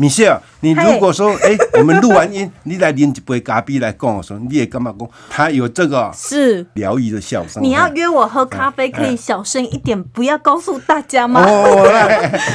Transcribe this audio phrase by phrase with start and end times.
[0.00, 5.08] 米歇尔，你如果说，哎，我们录完音， 你来拎一杯咖啡来跟我说，你也干嘛讲？
[5.28, 7.60] 他有这个是疗愈的笑声。
[7.60, 11.42] 你要约我喝咖啡，可以小声一点，不要告诉大家吗？
[11.44, 11.84] 哦，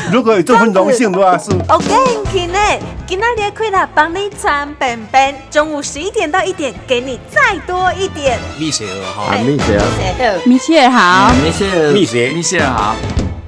[0.09, 1.51] 如果有这份荣幸的话，是。
[1.67, 1.85] OK，
[2.31, 8.39] 今天今天的快乐帮你穿本本，中午十一点到一点，给你再多一点。
[8.57, 12.95] 米歇尔哈，米歇尔，米歇尔好，蜜雪儿，蜜雪蜜雪儿好。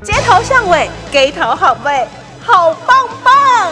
[0.03, 2.05] 街头巷尾，给头好味，
[2.45, 3.71] 好棒棒！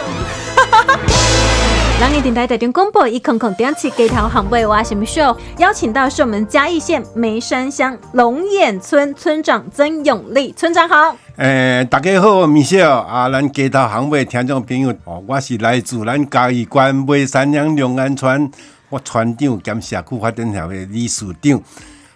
[2.00, 5.34] 让你电台台中广播一空空点起街头巷尾，我什么秀？
[5.58, 11.16] 邀请到是我们嘉义县梅山乡龙眼村村长曾永利村长好。
[11.36, 18.50] 诶，大家好，米雪啊，咱街头巷尾听众朋友，哦，我是来自咱嘉义县梅山乡龙安村，
[18.90, 21.62] 我村长兼社区发展协会理事长。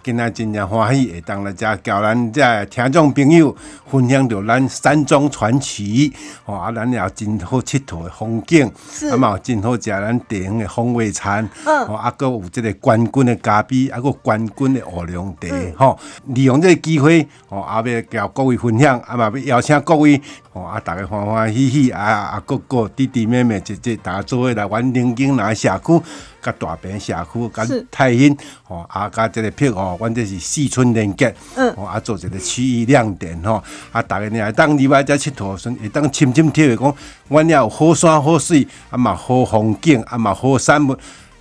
[0.08, 3.54] 今仔真正欢喜，会当来遮交咱遮听众朋友
[3.90, 6.10] 分享着咱山中传奇，
[6.46, 8.66] 吼啊，咱也有真好佚佗的风景，
[9.12, 20.18] 啊嘛有真好食咱地方的风味餐，吼啊，搁有即个冠军的咖啡，啊，搁冠军的乌龙茶，吼，利用这个机会，吼啊，要交各位分享，啊嘛要邀请各位，
[20.54, 26.02] 吼啊，逐个欢欢喜喜，啊啊，各个弟弟妹妹姐姐，大家做伙来玩宁景南社区。
[26.42, 31.34] 甲大坪社区，甲太兴，吼啊，甲即个片吼，阮这是四村连接，
[31.76, 36.94] 吼啊，做一个区域亮点吼，啊，逐个呢当里外遮佚佗顺，会当深深体会讲，
[37.28, 40.96] 阮遐有好山好水，啊嘛好风景，啊嘛好山物。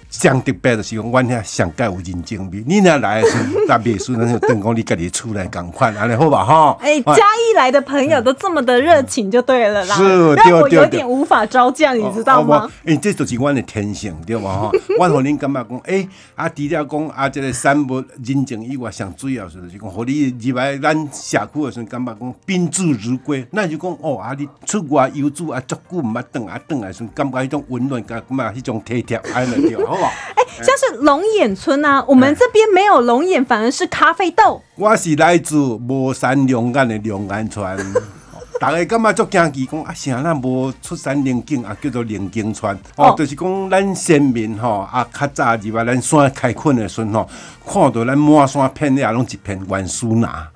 [0.10, 2.64] 上特别就是讲，阮遐上盖有人情味。
[2.66, 6.46] 你若来的时候，搭秘书那就等讲你家己出来共款，安尼好吧？
[6.46, 6.78] 哈。
[6.82, 9.96] 哎，嘉义来的朋友都这么的热情，就对了啦。
[9.96, 12.70] 是，让我有点无法招架，你知道吗？
[12.86, 14.44] 哎，这就是阮的天性，对吧？
[14.44, 23.46] 哈，阮互恁感觉讲，哎，啊，除了讲啊，这个三物人情以外，上主要是就是讲，互你入来咱社区的时候，感觉讲宾至如归。
[23.52, 29.76] 那就讲哦，啊，你出外游子啊，足久毋捌转啊，转来时感觉迄种温暖，感觉迄种体贴，安尼对，
[30.06, 34.62] 哎，像是龙眼村啊，我们这边没有龙眼，反而是咖啡豆。
[34.76, 37.78] 我是来自无山龙眼的龙眼村，
[38.60, 47.30] 大家感觉足惊奇，讲啊，啥咱无出山灵境啊，叫做灵境村哦，就是讲咱先民吼啊，较早入来咱山开垦的时吼，
[47.66, 50.50] 看到咱满山遍野拢一片原树拿。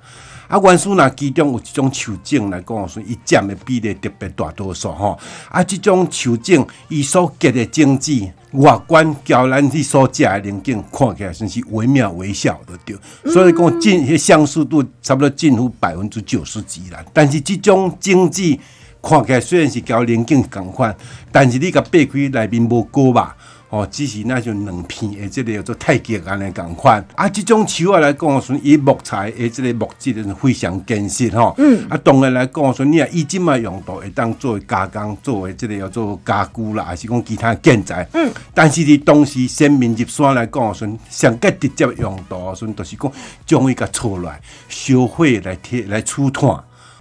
[0.48, 5.18] 啊，原树那其中有一种树种来讲，说伊占的比例特别大多数吼。
[5.48, 8.12] 啊，这种树种伊所结的种子，
[8.52, 12.96] 外观交咱去所食的灵境，看起来算是惟妙惟肖的对。
[13.32, 17.02] 所以讲进迄相似度差不多近乎百分之九十几啦。
[17.12, 18.58] 但是这种精致
[19.02, 20.94] 看起来虽然是交灵境共款，
[21.30, 23.36] 但是你甲掰开内面无高吧？
[23.72, 27.02] 哦，只是那种两片的这个叫做太极安尼共款。
[27.14, 31.54] 啊，这种树啊来讲，说以木材的这个木质是非常坚实吼。
[31.56, 31.82] 嗯。
[31.88, 38.06] 啊，当然来讲，说你啊以即卖用途会当作为加工，作为这个叫做家具啦，还是讲其他建材。
[38.12, 38.30] 嗯。
[38.52, 43.10] 但是伫当时先民入山来讲，说上个直接用途，说就是讲
[43.46, 46.50] 将伊甲错来烧火来贴来储炭。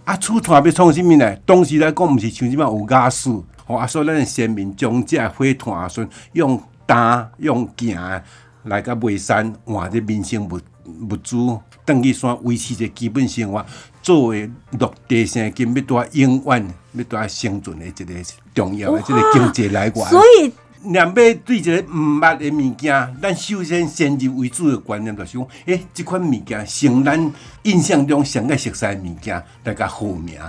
[0.05, 1.35] 啊，储炭要创啥物呢？
[1.45, 3.43] 当时来讲，毋是像即卖有瓦斯。
[3.77, 8.21] 啊，所以咱先民将这火炭顺用担用行
[8.63, 10.59] 来甲卖山换这民生物
[11.09, 11.35] 物资，
[11.85, 13.65] 等于山维持一基本生活，
[14.01, 14.49] 作为
[14.79, 18.13] 落地生根，要多永远要多生存的一个
[18.53, 20.05] 重要的一个经济来源。
[20.07, 20.51] 所以，
[20.91, 27.33] 两要对一个毋捌的物件，咱首先先入为主的观念就是讲，诶，即款物件成咱
[27.63, 30.39] 印象中上个熟悉的物件，来甲好名。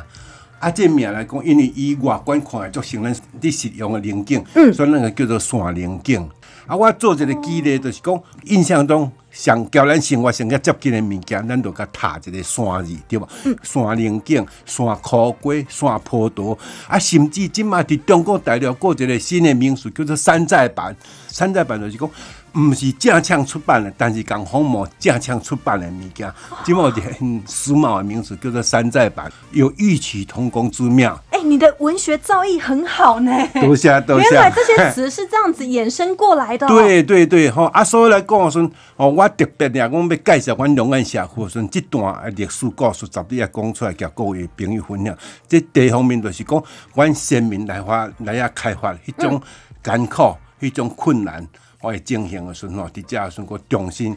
[0.63, 6.23] 啊，这名来讲，因为伊外观看来足像咱伫实用的零件，所以那个叫做线零件。
[6.69, 13.27] 啊，我做一个举例，就是讲印象中上交咱生活上较接近的物件，咱就甲踏一个山字，对吧？
[13.65, 16.57] 线零件、线苦瓜、山葡萄，
[16.87, 20.97] 啊，甚至即马伫中国大陆过一个新的名词，叫做山寨版。
[21.27, 22.09] 山寨版就是讲。
[22.55, 26.33] 毋是正枪出版的，但是讲红毛正枪出版的物件，
[26.65, 31.19] 即毛就很时髦的名词叫做山寨版，有异曲同工之妙。
[31.31, 33.33] 哎，你的文学造诣很好呢。
[33.55, 34.31] 多谢多谢。
[34.31, 36.67] 原来这些词是这样子衍生过来的。
[36.69, 45.17] 对对对，吼啊，所以来讲说，哦，我特别呀，我要介绍阮龙安社区，说这段历史故事，十日也讲出来，甲各位朋友分享。
[45.49, 46.63] 这第一方面就是讲，
[46.95, 49.41] 阮先民来发来遐开发，迄种
[49.83, 51.47] 艰苦，迄种困难。
[51.83, 54.17] 我会进行的时候，伫遮时我重新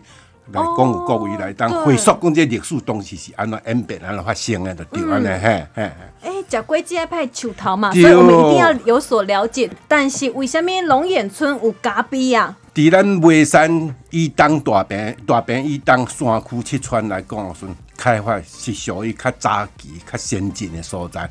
[0.51, 5.91] 来讲有，各位来当回溯讲这历史东西是安怎演变、安怎发生的，就对安尼嘿嘿。
[6.21, 9.67] 哎，食龟鸡爱派树头嘛，所以我们一定要有所了解。
[9.87, 12.55] 但是为什么龙眼村有咖啡啊？
[12.75, 17.65] 伫咱眉山以东大坪、大坪以东山区七川来讲时，
[17.97, 21.27] 开发是属于较早期、较先进的所在。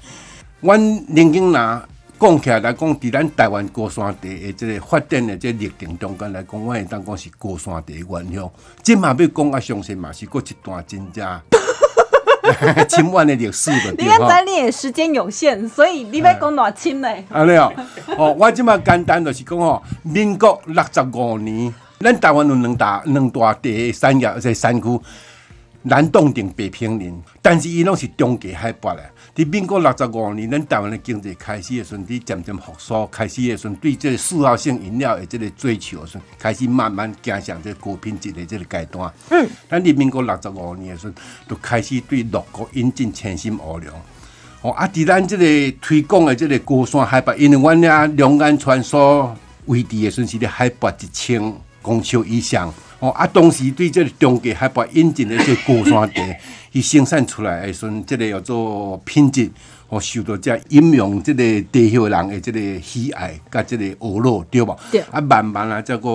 [0.61, 0.81] 阮
[1.15, 1.81] 宁景南
[2.19, 8.51] 讲起来来讲，伫咱台湾高山地的即个发展的这历程中间来讲，我会当讲是高山地的原乡。
[8.83, 11.41] 即嘛要讲啊，相信嘛是过一段真正
[12.89, 14.29] 千万的历史的 你看对吼。
[14.29, 17.25] 咱也时间有限，所以你要讲偌深嘞？
[17.31, 17.73] 安尼哦，
[18.19, 25.01] 哦，我即马简单就是讲哦，民国六十五年，咱台湾有两大两大地的产业，即山区，
[25.87, 29.03] 南洞顶、北平林，但是伊拢是中低海拔的。
[29.37, 39.13] 伫民国六十五年，咱台湾的经济开始的时阵，伫渐渐复苏，开始的时阵，对这个嗜好性饮料的这个追求的时阵，开始慢慢走向这个高品质的这个阶段。
[39.29, 41.15] 嗯，咱伫民国六十五年的时阵，
[41.47, 43.89] 就开始对六国引进千心乌龙。
[44.63, 51.53] 哦，啊，伫咱即个推广的即个高山海拔，因为阮遐龙安川所位置的时阵是咧海拔一千
[51.83, 52.73] 公尺以上。
[53.05, 56.23] 哦，啊，当时对即个中国海拔引进的即个高山茶，
[56.73, 59.51] 伊生产出来的时阵，即个叫做品质，
[59.91, 64.75] 哦，受到遮饮用即个地球人的即个喜爱，甲即个娱乐，对无？
[64.91, 66.09] 对啊，慢慢啊，则个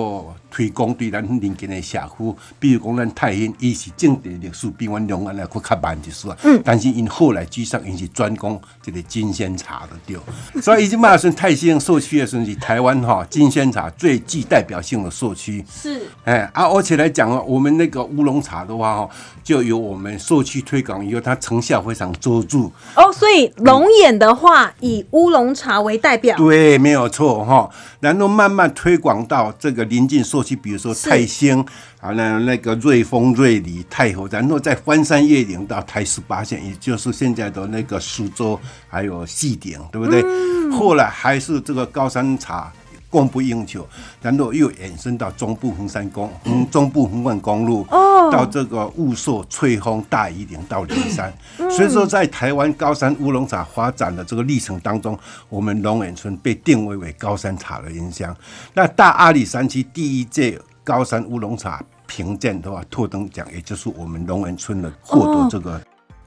[0.50, 6.36] 推广对咱邻近的社区，比如讲咱太兴，伊是政治历史比阮龙安来佫较慢一丝啊。
[6.42, 6.60] 嗯。
[6.64, 10.16] 但是因后来居上，因是专攻这个金仙茶的对。
[10.60, 15.64] 所以伊即马算泰兴社区的时阵是台湾哈金仙茶最具代表性的社区。
[15.70, 19.10] 是哎啊，而且来讲哦，我们那个乌龙茶的话哦，
[19.44, 22.58] 就由我们社区推广以后，它成效非常卓著。
[22.96, 26.36] 哦，所以龙眼的话以乌龙茶为代表。
[26.36, 27.70] 对，没有错哈。
[28.00, 31.60] 然后慢慢推广到这个邻近社区，比如说是泰兴
[32.00, 38.58] 啊，那那个瑞丰、瑞里、太和，然后再翻山越岭到台十八线，也就是现在的那个苏州，
[38.88, 40.22] 还有细顶，对不对？
[40.70, 42.72] 后来还是这个高山茶。
[43.10, 43.86] 供不应求，
[44.22, 51.32] 然后又延伸到中部横山公、嗯、 中部横贯公路，哦到这个雾社、翠峰、大宜岭到灵山。
[51.56, 55.18] 所以说，在台湾高山乌龙茶发展的这个历程当中，
[55.48, 58.34] 我们龙眼村被定位为高山茶的原乡。
[58.72, 65.80] 那大阿里山区第一届高山乌龙茶评鉴的话，特登奖，也就是我们龙眼村的获得这个。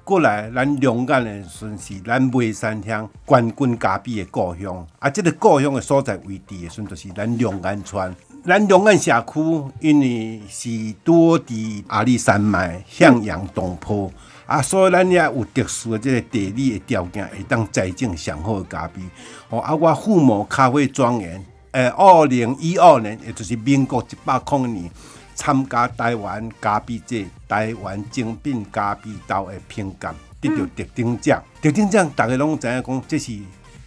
[0.06, 8.14] 过来，咱龙岩的时阵是咱眉山乡冠军咖啡的故乡，啊，这个故乡的所在位置的时阵，就是咱龙岩村。
[8.46, 14.12] 咱龙岩社区因为是多伫阿里山脉向阳东坡，
[14.46, 19.02] 啊，所以咱也有特殊的这个地理的条件，会当栽种上好的咖啡。
[19.50, 21.42] 哦，啊，我父母咖啡庄园，
[21.72, 24.92] 诶，二零一二年，也就是民国一百零年。
[25.36, 30.12] 参加台湾咖啡节台湾精品咖啡豆的评鉴，
[30.42, 31.44] 得到特等奖。
[31.62, 33.32] 特等奖大家拢知影讲，这是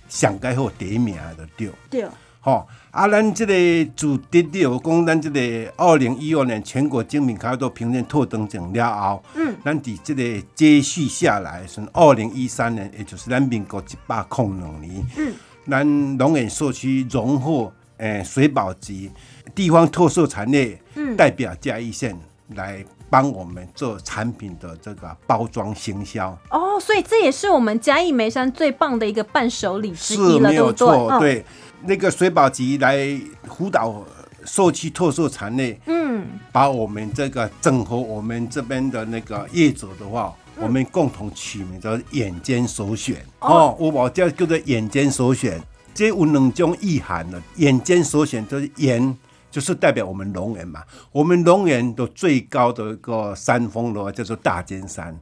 [0.09, 1.69] 上届好第一名的对。
[1.91, 2.07] 对，
[2.41, 15.35] 吼、啊，咱即个自得了讲，咱即个二零一二年全国精品咖啡豆评鉴特等奖了后，嗯，咱伫即个接续下来，是二零一三年，也就是咱民国一百零两年，嗯，
[15.69, 19.11] 咱龙眼社区荣获诶水保级
[19.57, 20.81] 地方特色产业
[21.17, 22.17] 代表嘉义县
[22.55, 26.37] 来帮我们做产品的这个包装行销。
[26.51, 30.55] 哦，所以这也是我们嘉义梅山最棒的一个伴手礼之是一了，没？
[30.57, 31.45] 有错，嗯，对，
[31.85, 34.05] 那个水保局来辅导
[34.45, 45.61] 社区特色产业，嗯，把我们这个整合我们这边的那个业者的话，我们共同取名叫“眼尖首选”哦，我把叫叫做“眼尖首选”，
[45.95, 47.41] 这有两种意涵的。
[47.57, 49.17] 眼尖首选就是眼。
[49.57, 55.19] 就是代表我们龙岩嘛，我们龙岩的最高的一个山峰的话叫做大尖山，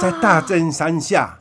[0.00, 1.36] 在大尖山下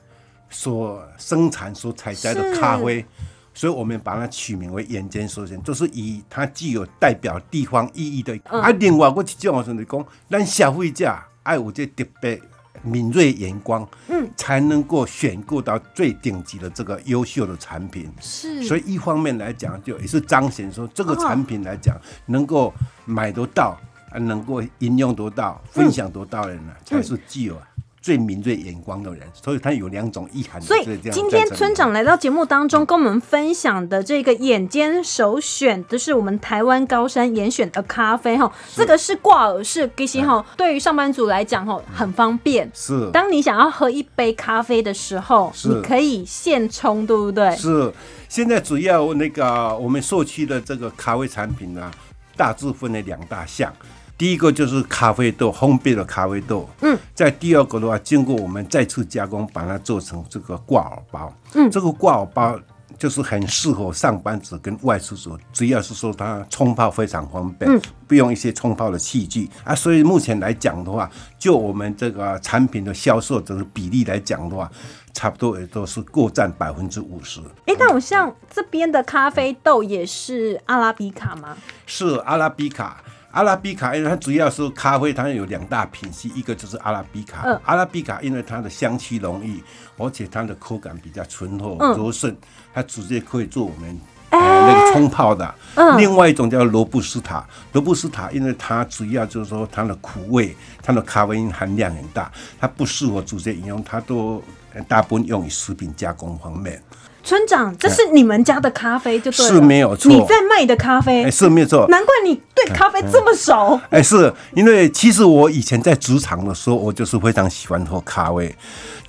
[0.49, 3.05] 所生产、所采摘的咖啡，
[3.53, 8.35] 所以我们把它取名为“眼尖首选”，就是以它具有代表地方意义的。
[8.45, 12.41] 啊，另外我一种就是讲，咱消费者爱有这特别
[12.81, 18.09] 敏锐眼光，嗯，才能够选购到最顶级的这个优秀的产品。
[18.21, 22.73] 是，所以一方面来讲，就也是彰显说这个产品来讲，能够
[23.05, 23.77] 买得到，
[24.09, 27.59] 还，能够应用得到、分享得到的人呢，才是具有
[28.01, 29.21] 最敏锐眼光的人。
[29.33, 30.61] 所以他有两种意涵。
[30.61, 42.69] 所以今天村长来到节目当中，跟我们分享的这个眼尖首选，就是我们台湾高山严选的咖啡哈，这个是挂耳式，其实哈，对于上班族来讲哈，很方便。
[42.73, 47.55] 是当你想要喝一杯咖啡的时候，是你可以现冲，对不对？
[47.55, 47.91] 是，
[48.27, 51.91] 现在主要那个我们社区的这个咖啡产品呢，
[52.35, 53.73] 大致分为两大项。
[54.19, 56.69] 第一个就是咖啡豆，烘焙的咖啡豆。
[56.81, 61.33] 嗯，在第二个的话，经过我们再次加工，把它做成这个挂耳包。
[61.53, 62.59] 嗯，这个挂耳包
[62.97, 69.73] 就是很适合上班族跟外出族，主要是说它冲泡非常方便，嗯不用一些冲泡的器具啊。
[69.73, 74.69] 所以目前来讲的话，就我们这个产品的销售这个比例来讲的话，
[75.13, 77.39] 差不多也都是各占百分之五十。
[77.67, 81.55] 哎，那我像这边的咖啡豆也是阿拉比卡吗？
[81.85, 83.01] 是阿拉比卡。
[83.31, 87.59] 阿拉比卡，因为它主要是咖啡，它有两大品系，一个就是阿拉比卡。
[87.63, 89.63] 阿拉比卡因为它的香气浓郁，
[89.97, 92.35] 而且它的口感比较醇厚柔顺，
[92.73, 93.99] 它直接可以做我们
[94.31, 95.53] 呃那个冲泡的。
[95.97, 104.43] 另外一种叫罗布斯塔，罗布斯塔因为它主要就是说它的苦味，它的咖啡因含量很大，它不适合直接饮用，它都
[104.87, 106.81] 大部分用于食品加工方面。
[107.23, 110.11] 村长，这是你们家的咖啡就对了，是没有错。
[110.11, 113.79] 你在卖的咖啡是没有错，难怪你对咖啡这么熟。
[113.89, 118.55] 哎，是因为其实我以前在职场的时候，我就是非常喜欢喝咖啡。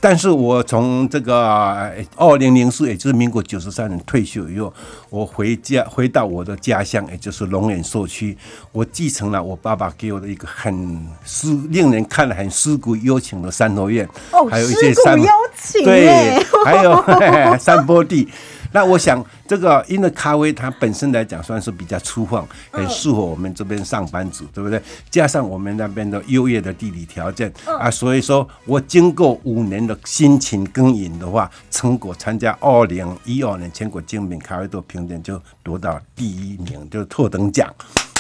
[0.00, 4.72] 但是我从这个二零零四，也就是民国九十三年退休以后，
[5.10, 8.36] 我回家回到我的家乡，也就是龙岩社区，
[8.72, 15.28] 我继承了我爸爸给我的一个很诗，令人看了很尸骨幽情的三合院，哦，还有一些山幽
[15.62, 17.04] 情，对，还有
[17.60, 18.26] 山坡地。
[18.72, 24.80] 那我想，这个因为咖啡它本身来讲算是比较粗放，很适合我们这边上班族，对不对？
[25.10, 37.68] 加上我们那边的优越的地理条件啊，所以说我经过五年的辛勤耕耘的话，成果参加二零一二年全国精品咖啡豆评选就夺到第一名，就是特等奖。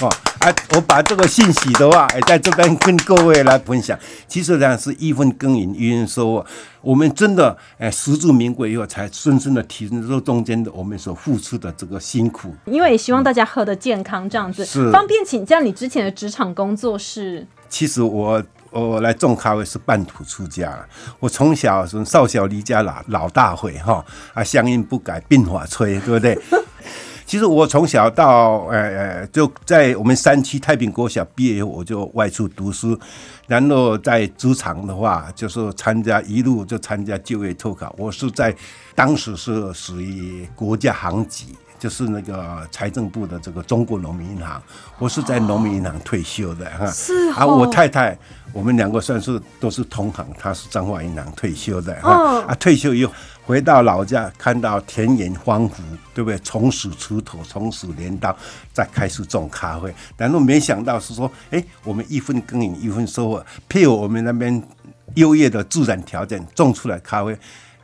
[0.00, 3.98] 哦，啊，我把这个信息的话，哎，在这边跟各位来分享。
[4.26, 6.46] 其实呢，是一分耕耘一分收获。
[6.80, 12.54] 我们真的，哎，实至名归以后，才深深的体认到中间的我们所付出的这个辛苦。
[12.64, 14.64] 因为也希望大家喝的健康，这样子。
[14.64, 14.90] 是。
[14.90, 17.46] 方便请教你之前的职场工作是？
[17.68, 20.74] 其实我我来种咖啡是半途出家。
[21.18, 24.02] 我从小从少小离家老老大回哈
[24.32, 26.38] 啊，乡音不改鬓发衰，对不对？
[27.30, 32.98] 其实我从小到呃呃，就在我们山区太平国小毕业以后，我就外出读书，
[33.46, 37.94] 然后在职场的话，就是参加一路就参加就业特考。
[37.96, 38.52] 我是在
[38.96, 44.62] 当时是属于国家行级，就是那个财政部的这个中国农民银行，
[44.98, 46.86] 我是在农民银行退休的哈。
[46.92, 48.16] 是啊，我太太
[48.52, 52.42] 我们两个算是都是同行，她是彰化银行退休的哈。
[52.42, 53.12] 啊，退休以后。
[53.46, 55.72] 回到老家，看到田园荒芜，
[56.14, 56.38] 对不对？
[56.38, 58.36] 从此锄头，从此镰刀，
[58.72, 59.92] 再开始种咖啡。
[60.16, 64.62] 然后没想到是说，哎，我们一分耕耘一分收获，配合我们那边
[65.14, 67.36] 优越的自然条件，种出来咖啡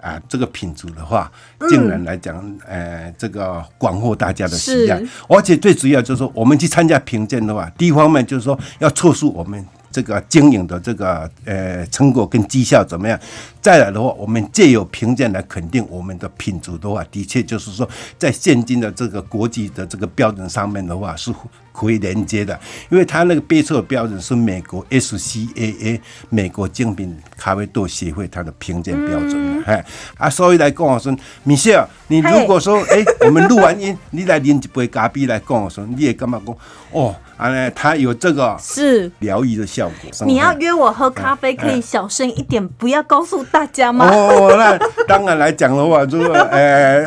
[0.07, 1.31] 啊，这个品质的话，
[1.69, 5.03] 竟然来讲，呃，这个广获大家的喜爱。
[5.29, 9.67] 而且最主要就是说，我们去参加评鉴的话，第一方面就是说要测试我们。
[9.97, 13.19] 这个经营的这个呃成果跟绩效怎么样？
[13.63, 17.89] 再来的话，我们借有评鉴来肯定我们的品质的话，的确就是说，
[18.19, 21.33] 在现今的这个国际的这个标准上面的话是
[21.73, 22.61] 可以连接的，
[22.91, 25.99] 因为它那个杯测标准是美国 SCAA
[26.29, 29.83] 美国精品咖啡豆协会它的评鉴标准的，哎
[30.19, 36.55] 啊，所以来跟我说，米歇尔，你如果说哎，我们录完音，你来拎一杯咖啡来跟我说，你也干嘛讲
[36.93, 37.17] 哦？
[37.37, 40.27] 啊呢，它有这个是疗愈的效果。
[40.27, 44.09] 你要约我喝咖啡，可以小声一点，不要告诉大家吗？
[44.11, 47.01] 哦，那当然来讲的话，如果呃，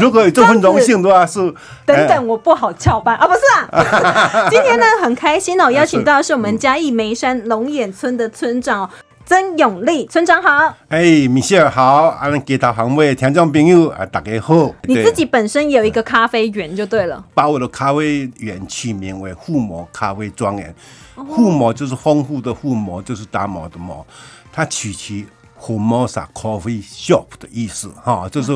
[0.00, 1.38] 如果有这份荣幸的话，是
[1.86, 4.48] 等等，我不好翘班啊，不是啊。
[4.50, 8.90] 今天呢，很开心哦，邀请到的是我们嘉义梅山龙眼村的村长。
[9.28, 14.74] 曾永利村长好，哎，米歇尔好，阿兰，给他行位听众朋友啊，大家好。
[14.84, 20.74] 你自己本身有一个咖啡园就对了，把我的咖啡园取名为护摩咖啡庄园。
[21.14, 24.06] 富摩就是丰富的护摩，就是打磨的磨，
[24.50, 25.26] 它取其。
[25.60, 28.52] 福摩沙 Coffee Shop 的意思哈，就是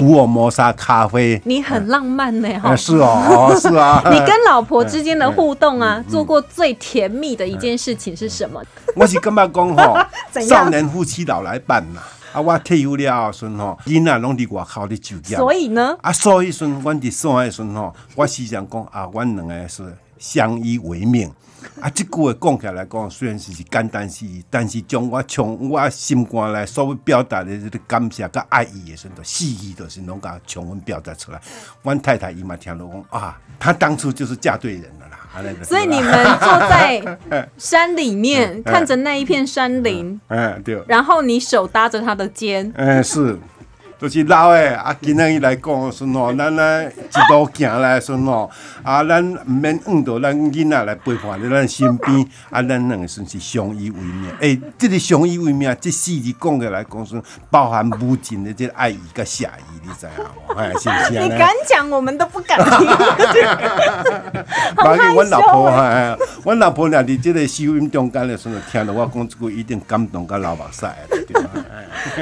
[0.00, 1.40] 福尔摩沙咖啡。
[1.44, 2.74] 你很浪漫呢哈。
[2.74, 4.02] 是哦，是啊。
[4.10, 8.62] 你跟老婆之间的互动啊，做过最甜蜜的一件事情是什么？
[8.96, 10.08] 我是干嘛讲哈？
[10.48, 12.00] 少年夫妻老来伴呐。
[12.32, 15.38] 啊，我退休了时吼，囡仔拢伫外口伫酒店。
[15.38, 15.96] 所以呢？
[16.00, 19.82] 啊，所以说，阮伫山的时吼，我时常讲啊，阮两个是
[20.20, 21.32] 相依为命。
[21.78, 31.40] 啊，即句话讲起来讲，虽然是是简单事，但是将我从我心肝来所表达的这个感谢跟爱意的时候，细意都是拢甲充分表达出来。
[31.82, 35.16] 阮太太伊嘛听到讲啊，她当初就是嫁对人了啦。
[35.62, 40.82] 所以你们坐在山里面， 看着那一片山林，嗯，对。
[40.88, 43.38] 然后你手搭着他的肩，嗯，是。
[44.00, 48.50] 就是老诶，啊，今仔日来讲说吼， 咱来一路行来说吼，
[48.82, 54.30] 啊，咱毋免怨到咱囡仔来陪伴伫咱身边，啊，咱两个算是相依为命。
[54.40, 59.48] 诶、即、个相依为命，即四字讲起来讲说，包含无尽的这个爱意甲谢意，
[59.82, 60.12] 你知影
[60.48, 60.54] 无？
[60.58, 61.32] 哎，是不是 安尼？
[61.34, 62.88] 你敢讲，我们都不敢听。
[64.76, 70.86] 反正阮老婆害羞哈，阮老婆若伫即个收音中间的时候，听到我讲即句，一定感动到流目屎？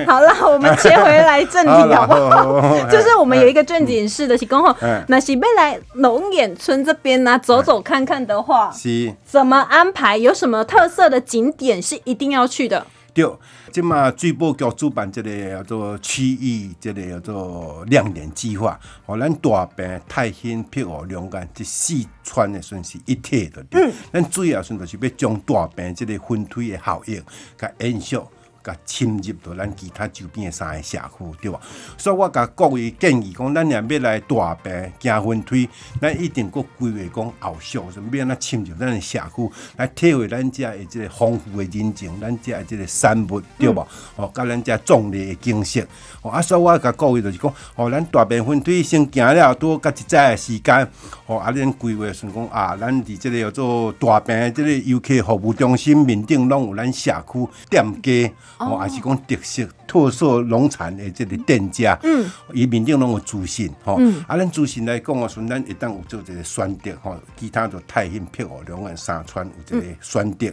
[0.08, 2.88] 好了，我们切回来正题好不 好？
[2.90, 9.14] 就是我们有一个正经事的是讲吼嗯，那是要来龙眼村这边呢、走走看看的话，是。
[9.24, 10.16] 怎么安排？
[10.16, 12.86] 有什么特色的景点是一定要去的？
[13.14, 13.26] 对，
[13.72, 23.64] 即嘛水保局主办这个叫做区域，这个叫做亮点计划，互咱大坪、太兴、碧湖、龙岩这四川的算是一体的。
[23.72, 27.20] 嗯，咱主要算就是要将大坪这个分推的效应，
[27.58, 28.16] 甲延续。
[28.62, 31.60] 甲侵入到咱其他周边的三个社区，对吧？
[31.96, 35.68] 所以我甲各位建议讲，咱若要来大病行分推，
[36.00, 43.86] 咱一定阁规划讲后续，什么要安怎侵入咱的社区，来体会咱遮的即个丰富的人情，咱遮的即个产物，对吧？
[44.16, 45.80] 哦，甲咱遮壮丽的景色。
[46.22, 50.90] 哦，啊，所以我甲各位就是讲，哦，咱大病分推先行了，多甲一早的时间，
[51.28, 58.34] 哦，啊，恁规划算讲啊，咱伫即个叫做大病的即个游客服务中心面顶，拢有咱社区店家。
[58.58, 70.50] 哦，也是讲特色特色农产的即个店家，嗯，伊面顶拢有资讯，吼、啊，咱资信来讲啊，时阵咱一旦有做一个选择，吼，其他就太兴、碧湖、两岸、三川有一个选择。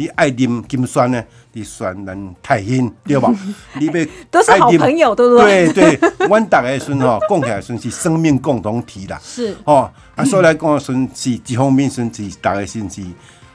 [0.00, 1.22] 你爱啉金酸呢？
[1.52, 3.30] 你酸咱太兴，对吧？
[3.78, 3.92] 你要
[4.30, 9.20] 都是好朋友对不对对对， 阮逐个的时阵吼，讲起来时阵是生命共同体啦。
[9.22, 13.02] 是哦，啊，所以来讲，顺是一方面顺是大家先是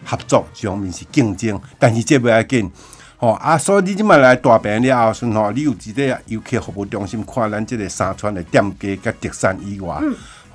[0.05, 2.71] 合作，一方面是竞争，但是这不要紧。
[3.17, 9.99] 哦、啊，所以你即摆来大病了后，顺吼，你有一个游客服务中心，看咱即个三川的店家甲特产以外，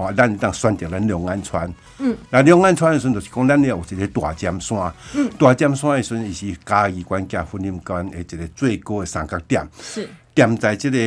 [0.01, 1.73] 吼、咱当选择咱龙安川。
[1.99, 4.93] 嗯，那龙安川的时阵，就是讲咱了有一个大尖山。
[5.15, 9.69] 嗯，大尖山的时阵，伊是嘉义关甲婚姻关的一个最高的三角点。
[9.81, 10.99] 是，点在这个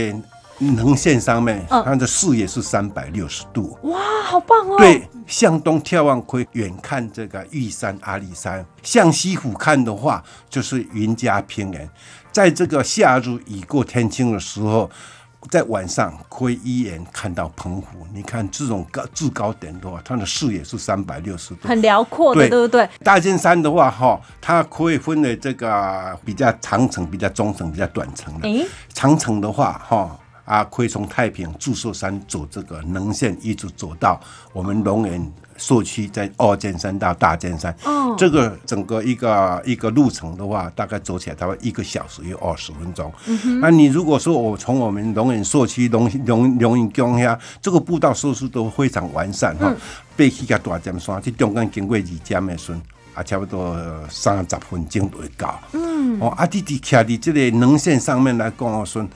[0.59, 3.77] 棱线上面，嗯它的视野是三百六十度。
[3.83, 4.77] 哇，好棒哦！
[4.77, 11.89] 对，向东眺望可以远看这个玉山、阿里山；向西俯瞰的话，就是云嘉平原。
[12.31, 14.89] 在这个夏日雨过天晴的时候，
[15.49, 18.05] 在晚上可以一眼看到澎湖。
[18.13, 21.67] 你看这种高制高点的话，它的视野是三百六十度。
[21.67, 22.89] 很辽阔的，对对不对？
[23.03, 28.47] 大尖山的话，哈，它可以分为这个比较长程、比较中程、比较短程的。
[28.47, 34.19] 诶，长程的话，哈啊，可以从太平祝寿山走这个能线，一直走到
[34.51, 37.73] 我们龙岩社区，在二尖山到大尖山。
[37.85, 43.11] 哦这个整个一个一个路程的话，大概走起来大概一个小时有二十分钟。
[43.25, 49.73] 嗯那你如果说我从我们龙岩社区龙龙龙岩宫遐，这个步道设施都非常完善哈，
[50.17, 52.79] 爬起个大尖山，去中间经过二尖的时候。
[53.15, 53.77] 啊，差不多
[54.09, 55.61] 三十分钟就会到。
[55.73, 59.07] 嗯，哦，啊，弟弟徛伫这个能线上面来讲我，说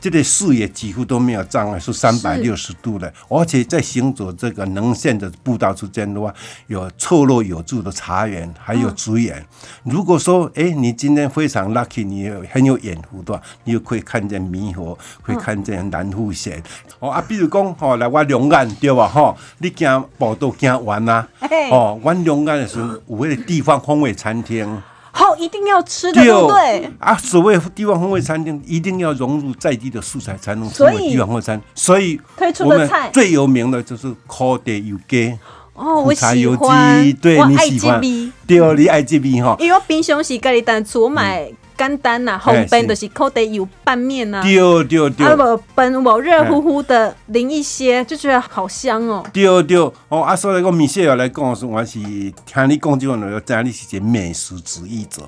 [0.00, 6.32] 这个视野几乎都没有障碍，是三百六十度的，而且在行走这个能线的步道之间的话，
[6.68, 9.44] 有错落有致的茶园，还有竹园。
[9.84, 16.58] 如果说，哎，你今天非常 lucky，你很有眼福的话，你就可以看见猕猴，会看见蓝腹鹇。
[16.98, 19.06] 哦啊，比如讲，吼、来我龙眼对吧？
[19.06, 21.28] 吼、你行步道行完啊，
[21.70, 24.82] 哦，我龙眼的时候有迄个地方风味餐厅。
[25.12, 26.90] 好，一定要吃的，对不对？
[26.98, 31.60] 啊，所谓地方风味餐厅，一定要融入在地的素材，才能成为地方风味餐。
[31.74, 35.36] 所以，推出的菜最有名的就是烤的油鸡、
[35.74, 38.00] 哦，我苦茶油喜欢鸡，，对你喜欢
[38.46, 39.56] 对，你爱这边哈。
[39.58, 49.24] 因为我冰箱是家己单厝，我买简单呐，红边就是扣得有拌面呐，丢丢丢啊，我本我热乎乎的淋一些，就觉得好香哦。
[49.32, 55.22] 丢丢，哦啊，所以讲米歇尔来讲说，我是听你讲这个呢，知道你是一个美食主义者，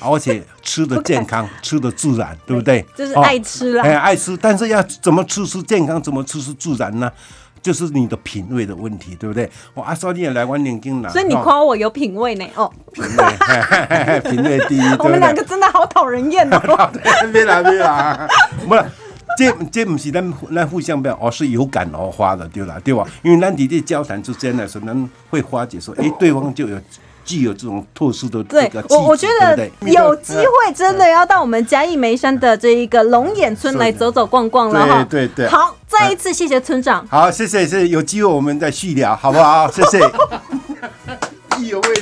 [0.00, 2.82] 而且吃的健康， 吃的自然，对不对？
[2.96, 7.12] 就是哦爱吃啦哎，爱吃，但是要怎么吃是健康，怎么吃是自然呢？
[7.68, 9.44] 就是你的品味的问题，对不对？
[9.74, 11.10] 哦，啊，所以你也来玩年经了。
[11.10, 14.82] 所以你哦夸我有品味呢，哦， 品味，品味第一？
[14.98, 16.90] 我们两个真的好讨人厌哦。
[17.30, 18.26] 别啦别啦，
[18.66, 18.82] 不是。
[19.36, 23.06] 这这不是咱咱互相不要，而是有感而发的，对啦，对吧？
[23.22, 26.80] 因为咱伫这交谈之间的时候，咱会发觉说，哎，对方就有
[27.28, 35.06] 具有这种特殊的这对个，我，我觉得有机会真的要到我们嘉义梅山的这一个龙眼村来走走逛逛了哈。
[35.10, 37.06] 对对对好，再一次谢谢村长。
[37.10, 39.70] 好，谢谢，谢谢，有机会我们再续聊，好不好？
[39.70, 40.00] 谢谢。
[41.60, 41.94] 意犹未